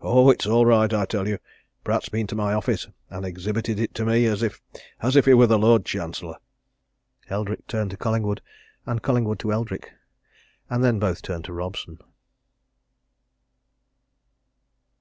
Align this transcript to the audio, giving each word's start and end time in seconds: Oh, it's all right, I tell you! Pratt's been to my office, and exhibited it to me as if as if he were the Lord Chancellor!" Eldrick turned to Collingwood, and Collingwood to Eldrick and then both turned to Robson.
Oh, 0.00 0.30
it's 0.30 0.46
all 0.46 0.64
right, 0.64 0.94
I 0.94 1.04
tell 1.04 1.26
you! 1.26 1.38
Pratt's 1.82 2.08
been 2.08 2.28
to 2.28 2.36
my 2.36 2.54
office, 2.54 2.86
and 3.10 3.26
exhibited 3.26 3.80
it 3.80 3.92
to 3.96 4.04
me 4.04 4.24
as 4.24 4.40
if 4.40 4.62
as 5.00 5.16
if 5.16 5.24
he 5.24 5.34
were 5.34 5.48
the 5.48 5.58
Lord 5.58 5.84
Chancellor!" 5.84 6.36
Eldrick 7.28 7.66
turned 7.66 7.90
to 7.90 7.96
Collingwood, 7.96 8.40
and 8.86 9.02
Collingwood 9.02 9.40
to 9.40 9.50
Eldrick 9.52 9.90
and 10.70 10.84
then 10.84 11.00
both 11.00 11.22
turned 11.22 11.46
to 11.46 11.52
Robson. 11.52 11.98